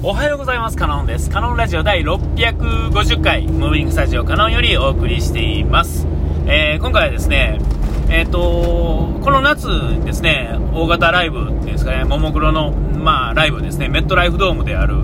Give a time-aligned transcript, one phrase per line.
[0.00, 0.76] おはようございます。
[0.76, 1.28] カノンです。
[1.28, 6.06] カノンラジオ第650回、ムービングスタジオカノンよりお送りしています。
[6.46, 7.58] えー、今回はですね、
[8.08, 9.66] えっ、ー、とこの夏
[10.04, 14.98] ですね、大型ライブっていうんですかね、ももクロの、まあ、ライブですね、メットライフドームである、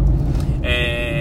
[0.63, 1.19] え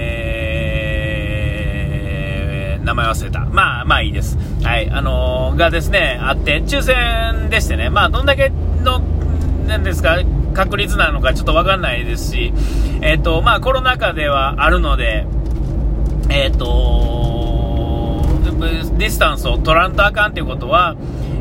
[2.80, 3.40] ー、名前忘れた。
[3.40, 4.38] まあ、まあいいです。
[4.62, 8.52] はい、あのー、がですね、あって、抽選でしてね、まあ、どんだけ
[8.84, 9.02] の、
[9.66, 10.20] なんですか、
[10.54, 12.54] 確率なのかちょっとわかんないですし、
[13.02, 15.26] えっ、ー、と、まあコロナ禍ではあるので、
[16.30, 17.14] えっ、ー、と、
[18.98, 20.96] ディスタンスを取らんとあかんっていうことは、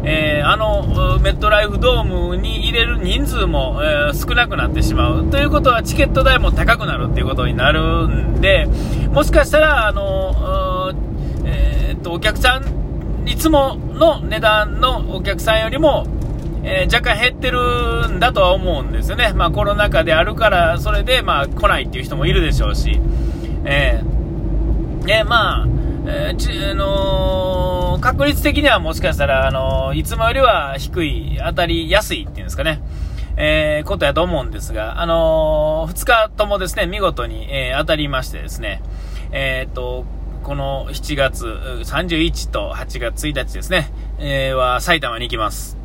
[0.04, 5.30] えー、あのメットライフドームに入れる人数も、えー、少なくなってしまう。
[5.30, 8.66] ということはチケット代も高くなるっていうことになるんで
[9.12, 10.92] もしかしたらあの、
[11.44, 16.04] えー、っとお客さんいつもの値段のお客さんよりも
[16.64, 19.32] えー、若干減ってるんだとは思うんですよね。
[19.34, 23.00] まあコロナ禍であるから、それでまあ来ないっていう人もいるでしょうし、
[23.64, 25.66] えー、えまあ、
[26.06, 32.80] えー、ちあのー、確率的にはもしかしたら、あのー、いつもよりは低い、当たりやすいっていうんですかね。
[33.36, 38.82] えー、ことやと思うんですが、あのー、2日ともですね、見事に、えー、当たりましてですね、
[39.32, 40.04] えっと、
[40.42, 45.81] この7月31と8月1日ですね、え、は埼玉に行きます。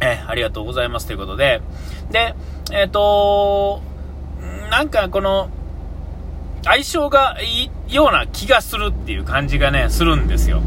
[0.00, 1.60] えありがとうございますということで、
[2.10, 2.34] で、
[2.72, 3.80] えっ、ー、と
[4.70, 5.48] なんかこの、
[6.64, 10.60] 相性がいいような気がするっていう感じがね、するんですよ。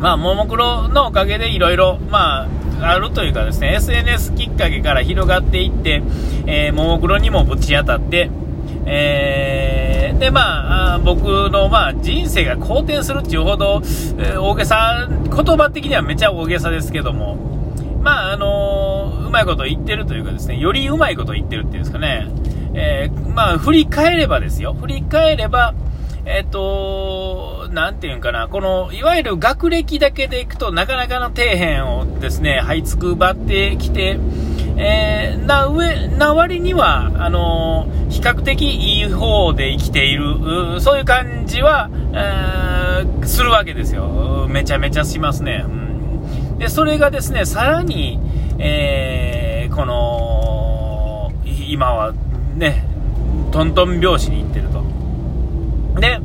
[0.00, 2.48] まあ、ももクロのおかげでいろいろ、ま
[2.80, 6.02] あ、あるというかですね、SNS きっかけから広がっていって、
[6.46, 8.30] えー、ももクロにもぶち当たって、
[8.84, 13.80] えー、で、まあ、僕の、まあ、人生が好転するっていうほど、
[14.18, 17.51] えー、大げさ、言葉的にはめちゃ大げさですけども、
[18.02, 22.28] まあ、あのー、うまいこと言ってるというかですね、よりうまいこと言ってるっていうんですかね、
[22.74, 25.74] えー、まあ、振り返ればですよ、振り返れば、
[26.24, 34.18] えっ、ー、と、なんていうんかな、この、いわゆる学歴だけでいくとなかなかの底辺をですね、這いつくばってきて、
[34.76, 44.48] えー、な上、な割には、あのー、比較的いい方で生きている、そういう感じは、えー、するわけですよ。
[44.48, 45.64] めちゃめちゃしますね。
[45.68, 45.91] うん
[46.62, 48.20] で、それがですね、さらに、
[48.60, 52.14] えー、この、今は
[52.54, 52.84] ね、
[53.50, 54.84] トントン拍子に行ってると。
[56.00, 56.20] で、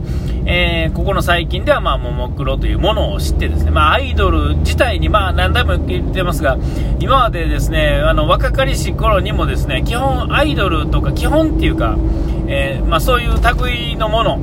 [0.46, 6.60] えー、ここの最近では、まあ、ももクロというものを知ってですね、まあ、アイドル自体に、まあ、何回も言ってますが、
[7.00, 11.98] 今までですね、あの、若かりし頃にもですね、基本アイドルとか、基本っていうか、
[12.48, 14.38] えー、まあ、そういう類のもの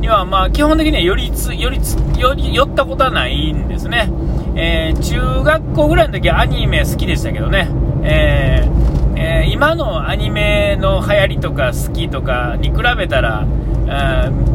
[0.00, 4.10] には、まあ、基本的にはよりつ、よりつ、より寄ったことはないんですね。
[4.58, 7.68] えー、中学校ぐらいの時はアニメ好きでしたけどね、
[8.02, 13.46] えーえー、今のアニメの流行りとか好きとかに比べたら、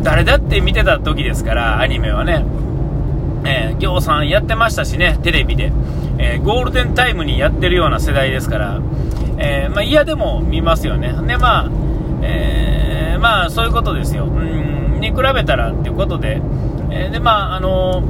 [0.03, 2.43] 誰だって見てた時ですから、アニメはね。
[3.43, 5.71] えー、ぎょうさんやってましたしね、テレビで。
[6.17, 8.81] え、ゴールデンタイムにやってるような世代ですから、
[9.37, 11.15] え、まあ、嫌でも見ますよね。
[11.25, 11.69] で、まあ、
[12.21, 14.25] えー、まあ、そういうことですよ。
[14.25, 16.41] うん、に比べたらっていうことで、
[16.91, 18.03] えで、まあ、あの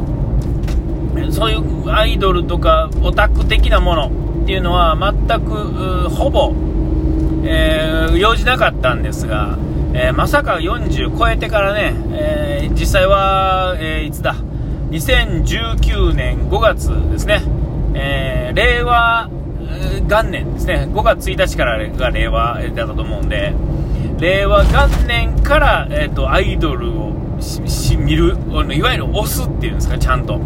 [1.31, 4.11] そういうアイドルとかオタク的なもの
[4.43, 6.53] っていうのは全くほぼ、
[7.45, 9.57] えー、用事なかったんですが、
[9.93, 14.35] えー、まさか40超えてからね、えー、実際は、えいつだ
[14.89, 17.41] ？2019年5月ですね、
[17.93, 19.29] え令和
[20.07, 20.87] 元年ですね。
[20.91, 23.53] 5月1日からが令和だったと思うんで
[24.19, 27.13] 令和元年から、えーと、アイドルを
[27.97, 28.37] 見る
[28.75, 30.39] いわゆる押すっていうんですかちゃんと。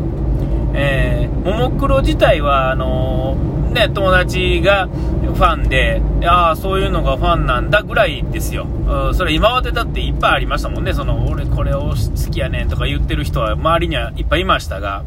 [0.78, 8.68] えー、ももクロ自体は、あのー、ね、友達がファンで、ああ、そういうのがファンなんだぐらいですよ。
[9.14, 10.94] それ今までだっていっぱいありましたもんね。
[10.94, 15.04] その、俺これを好きやねんとか言ってる人は周りにはいっぱいいましたが、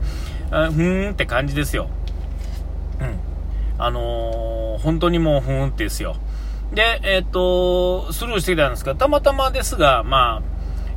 [0.51, 1.89] あふーんって感じですよ。
[3.01, 3.19] うん。
[3.79, 6.17] あのー、本当にもうふーんってですよ。
[6.73, 10.43] で、えっ、と、スルーしてきたんですが、たまたまですが、まあ、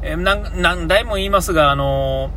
[0.01, 2.31] えー、何、何台も言いますが、あの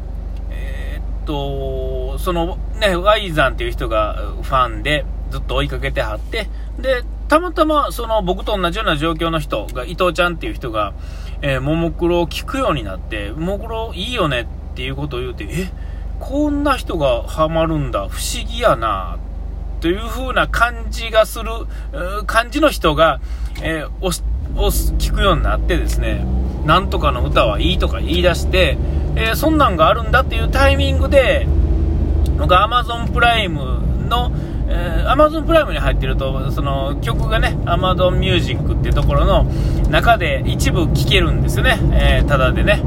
[0.50, 10.94] えっと、そのね、ワイザンっていう人がファンでずっと追いかけてはって、で、たまたまその僕と同じような状況の人が、伊藤ちゃんっていう人が、
[11.42, 15.70] えー、ももクロを聞くようになって、ももクロいいよねっていうことを言うて、え、
[16.20, 19.18] こんな人がハマるんだ、不思議やな、
[19.80, 21.50] という風な感じがする、
[22.26, 23.20] 感じの人が、
[23.62, 24.24] えー、押す、
[24.56, 26.24] 押す、聞くようになってですね、
[26.64, 28.78] なんとかの歌はいいとか言い出して、
[29.16, 31.46] えー、そんなんがあるんだっていうタイミングで、
[32.38, 34.32] 僕 Amazon プライムの、
[34.68, 39.44] えー、Amazon プライムに入ってると、その曲がね、Amazon Music っていうところの
[39.90, 41.78] 中で一部聴けるんですよね。
[41.92, 42.82] えー、ただでね。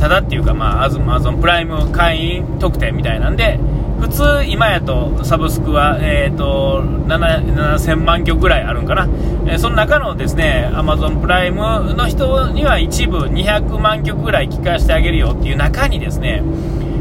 [0.00, 3.58] ただっていうか、まあ、Amazon プライム会員特典みたいなんで、
[4.00, 9.08] 普通、今やとサブスクは、えーと、7000万曲ぐらいあるんかな、
[9.46, 16.42] えー、その中のですね Amazon プライムの人には一部200万曲ぐらい聴かせてあげるよっていう中にですね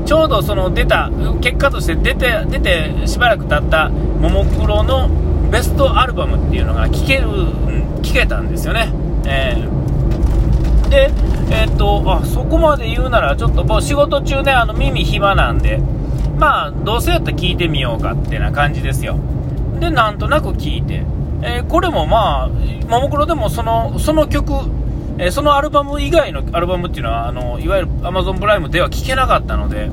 [0.07, 1.11] ちょうどその出た
[1.41, 5.09] 結果として出て出てしばらく経ったももクロの
[5.51, 7.27] ベストアルバムっていうのが聴ける
[8.01, 8.91] 聴けたんですよね。
[9.25, 11.11] えー、で、
[11.51, 15.79] えー、っとあそこまで言うならちょっともう仕事中ねあの耳暇なんで
[16.37, 19.17] まあ、どうせやったら聞いてみようかってな感じですよ。
[19.79, 21.03] で、なんとなく聞いて、
[21.41, 22.47] えー、これもまあ、
[22.87, 24.53] ももクロでもその、その曲、
[25.19, 29.89] えー、そのアルバム以外のアルバムっていうのは、あの、いわゆる Amazon プライムでは聴けなかったので、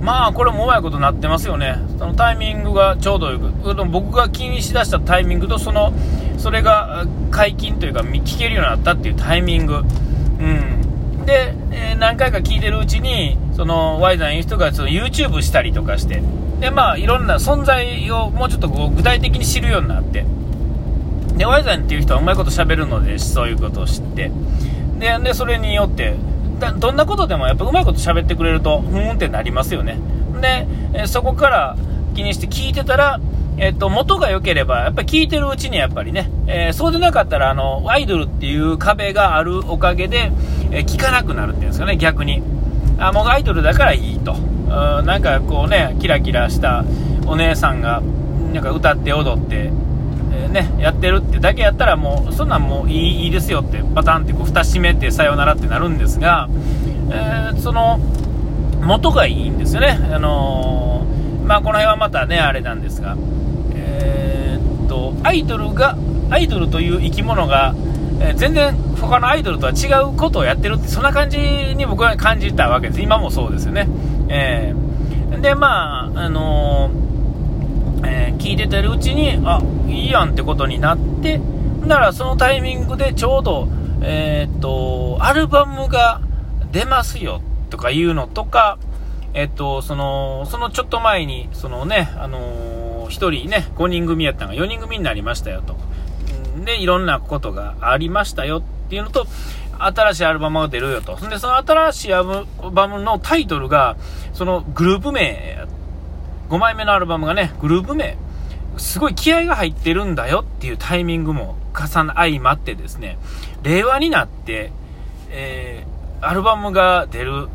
[0.00, 1.76] まあ、これもうまいことなってますよね。
[1.98, 5.92] そのタイミングがちょうどよく、僕が気にしだしたタイミングと、その、
[6.38, 9.74] それが解禁というか、聞けるようになったっていうタイミング。
[9.74, 11.26] うん。
[11.26, 16.22] で、えー、何回か聞いてるうちに、そのワイザンいう人がその YouTube したりとかして、
[16.60, 20.24] で、まあ、いろんな存在をもうちょっとこう具体的に知るようになって、
[21.36, 24.30] で、ワイザンっていう人はうまいこと喋るので、そういうことを知って、
[24.98, 26.14] で、でそれによって、
[26.78, 29.98] どんなことでもやっぱうまいこと喋ってくれると、ふーんってなりますよね。
[30.40, 31.76] で、えそこから
[32.14, 33.20] 気にして聞いてたら、
[33.56, 40.32] えっと、元が良ければ、やっぱり聞いてるうちにやっぱりね、えー、そうでなかったら、あの、アイドルっていう壁があるおかげで、
[40.70, 42.42] えー、聞かなくなるっていうんですかね、逆に。
[43.00, 44.36] あもうアイドルだからいいとう
[45.02, 46.84] んなんかこうねキラキラした
[47.26, 48.02] お姉さんが
[48.52, 49.70] なんか歌って踊って、
[50.48, 56.48] ね、やってるってだけやったらもうそんなんもういいいいですよってパタンってこう蓋閉めてさよならってなるんですが、
[57.10, 57.98] えー、その
[58.80, 63.16] 元がいいんですよね、あのー、まあ、この辺はまたねあれなんですが、
[63.74, 65.96] えー、っとアイドルが
[66.30, 67.74] アイドルという生き物が
[68.20, 73.00] え、全然他のアイドルとは違うことをやってるって、そんな感じに僕は感じたわけです。
[73.00, 73.88] 今もそうですよね。
[74.28, 74.74] え、
[75.40, 76.90] で、まあ、あの、
[78.40, 81.38] 聞いててるうちに、あ、いいやんってことになって、
[81.86, 83.68] ならそのタイミングでちょうど、
[84.02, 86.20] えっと、アルバムが
[86.72, 88.78] 出ますよとかいうのとか、
[89.34, 95.76] えっと、その、そのちょっと前に、そのね、あのー、1人ね、5人組やったのが4人組になりましたよと。
[96.64, 99.26] で、いろんなことがありましたよっていうのと、
[99.78, 101.16] 新しいアルバムが出るよと。
[101.16, 103.96] そんで、その新しいアルバムのタイトルが、
[104.32, 105.66] そのグループ名、
[106.48, 108.16] 5枚目のアルバムがね、グループ名、
[108.76, 113.18] すごい気合が入ってるんだよっていうタイミングも重な、相まってですね、
[113.62, 114.72] 令和になって、
[115.30, 117.48] えー、アルバムが出る、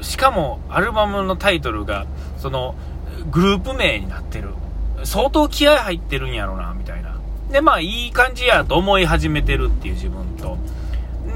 [0.00, 2.06] しかもアルバムのタイトルが、
[2.38, 2.74] その、
[3.30, 4.50] グループ名になってる。
[5.04, 7.16] 相当気合入ってるんやろな、みたいな。
[7.50, 10.58] で、まあ、いい感じやと思い始めてるっていう自分と、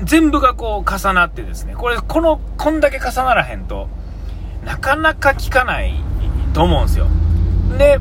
[0.05, 3.89] 全部がこう重なってですね、これ、この、こんだけ重ならへんと、
[4.65, 5.95] なかなか効かない
[6.55, 7.07] と思うんですよ。
[7.79, 7.99] で、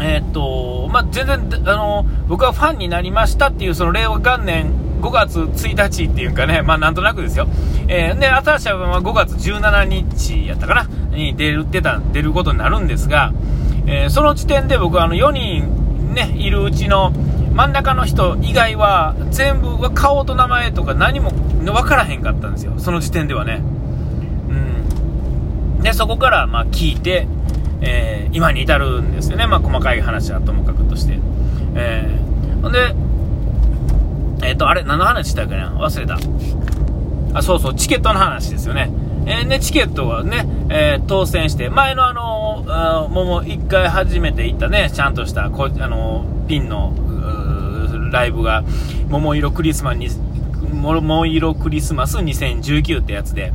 [0.00, 7.46] えー、っと、まあ、全然、あの、僕はファンになりましたっていう、その令和元年5月1日っていうかね、まあ、なんとなくですよ。
[7.88, 13.32] えー、で、新しいアルバムは5月17日やったかなに出るってた、出ることになるんですが、
[13.86, 17.12] えー、その時点で僕はあの4人ね、いるうちの
[17.54, 23.62] 真ん中の人以外は全部は顔と名前とか何も分からへんかったんですよ、その時点ではね。
[24.48, 27.26] うん、でそこからま聞いて、
[27.80, 31.18] えー、今に至るんですよね、まあ、細かい話はともかくとして。
[31.74, 32.94] えー、で、
[34.46, 35.72] えっ、ー、と、あれ、何の話したっけな？
[35.72, 36.18] 忘れた。
[37.38, 38.90] あ、そうそう、チケットの話ですよね。
[39.26, 46.94] えー、ね、チケットがね、えー、当選して、前のあのー、もう一回初めて行ったね、ちゃんとしたこ、あのピンの、
[48.12, 48.62] ライブが、
[49.08, 50.08] 桃色クリスマスに、
[50.72, 53.52] 桃色クリスマス2019ってやつで、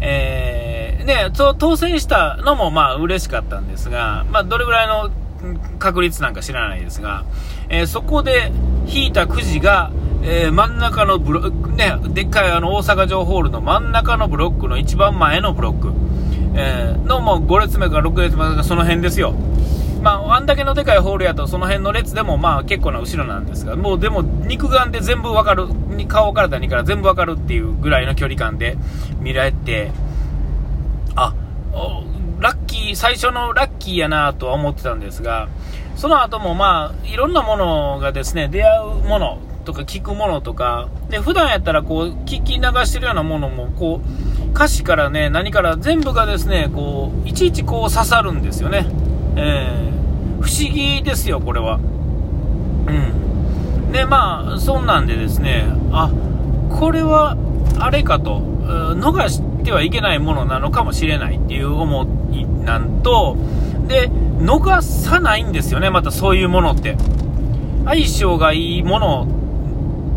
[0.00, 0.71] えー、
[1.04, 5.10] ね、当選したのもまあ嬉しかったんですが、まあどれぐらいの
[5.78, 7.24] 確率なんか知らないですが、
[7.68, 8.52] えー、そこで
[8.86, 9.90] 引いたくじが、
[10.22, 15.92] えー、真ん中のブロック、ね、でっかいあの大阪城ホールの真ん中のブロックの一番前のブロック、
[16.54, 19.34] えー、のもう5列目か6列目かその辺ですよ。
[20.02, 25.68] まあ、あんだけのでかいホールやとその辺の列でもまあ結構な後ろなんですが、もうでも肉眼で全部わかる、
[26.08, 28.76] 顔から何から全部わかるっていうぐらいの距離感で
[29.20, 29.92] 見られて、
[32.40, 35.48] ラッキー、最初のラッキーやなとは思ってたんですが、
[35.96, 48.86] その後もまあ、いろんなものがですね、出会うものとか聞くものとか、で、普段やったらこう、聞き流してるようなものも、こう、歌詞からね、何から全部がですね、こう、いちいちこう刺さるんですよね。
[49.36, 51.76] えー、不思議ですよ、これは。
[51.76, 51.80] う
[53.88, 53.92] ん。
[53.92, 56.10] で、まあ、そんなんでですね、あ、
[56.70, 57.36] これは、
[57.78, 58.40] あれかと、
[58.96, 63.36] 逃してはいけないものなのかもしれないっていう思いなんと、
[63.86, 66.96] で、逃さないんですよね、またそういうものって。
[67.84, 69.26] 相性がいいもの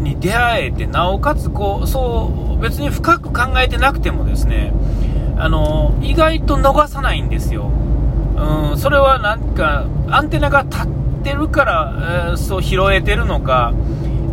[0.02, 4.72] に出会えて、なおかつ、こう、そう、別に深く考えてなくてもですね、
[5.38, 7.72] あの、意外と逃さないんですよ。
[8.38, 10.88] うん、それはなんか、アンテナが立っ
[11.24, 11.94] てるから、
[12.30, 13.74] えー、そう拾えてるのか、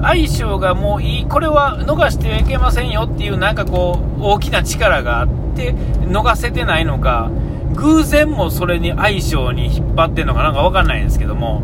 [0.03, 7.31] 相性がもういい、これは逃してはいけませんよっていう、なんかこう、大きな力があって、逃せてないのか、
[7.75, 11.63] 偶然もそれに相性に引っ張ってるのかなんかわかんないんですけども、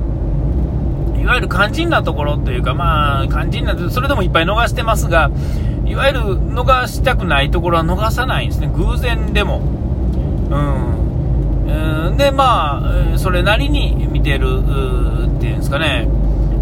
[1.21, 5.31] いわゆる肝心なところというか、まあ、肝心な、それでもいっぱい逃してますが、
[5.85, 9.61] いわゆる逃したくないところは逃さないんですね、偶然でも。
[10.51, 12.17] うん。
[12.17, 12.83] で、ま
[13.15, 16.09] あ、それなりに見てる、っていうんですかね、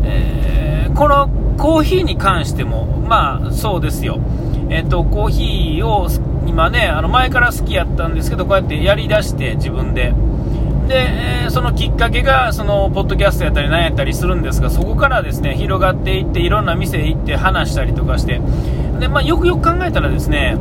[0.05, 0.66] えー、
[0.97, 4.19] このコーヒーに関しても、まあ、そうですよ。
[4.71, 6.09] えっ、と、コーヒーを
[6.47, 10.15] 今ね、あの前から好きやったんですけど、こうやってやりだして自分で。
[10.89, 18.41] で、そのきっかけが、その、ポッドキャストやったり何やったりするんですが、そこからですね、広がっていって、いろんな店行って話したりとかして、
[18.99, 20.57] で、まあ、よくよく考えたらですね、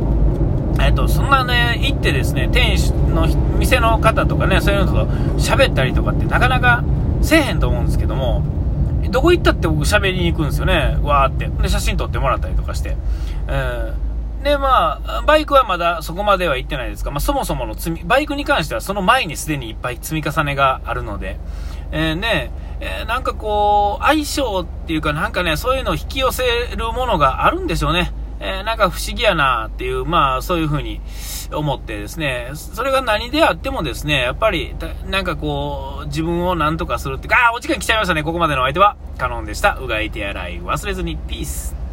[0.80, 3.26] えっ、と、そんなね、行ってですね、店主の、
[3.58, 5.06] 店の方とかね、そういうのと
[5.38, 6.84] 喋ったりとかってなかなか
[7.22, 8.42] せえへんと思うんですけども、
[9.08, 11.48] どこ行ったって僕喋りに行くんですよね、わーって。
[11.62, 12.96] で、写真撮ってもらったりとかして。
[13.48, 21.38] えー、で、まあ、バイクはまだそこまでは行ってないですか、まあ、そもそもの積み、バイクに関してはその前にすでにいっぱい積み重ねがあるので、
[21.92, 26.44] えー、ね、えー、なんかこう、相性っていうかなんかね、そういうのを引き寄せ
[26.76, 28.12] るものがあるんでしょうね。
[28.40, 31.00] えー、なんか不思議やなっていう、まあそういうふうに
[31.52, 34.74] 思ってですね、それが何であってもですね、やっぱり、
[35.06, 38.22] なんかこう、自分を何とかするってか、あ、お時間来ちゃいましたね。
[38.22, 39.76] ここまでの相手は、カノンでした。
[39.76, 41.85] うがい手洗い忘れずに、ピース。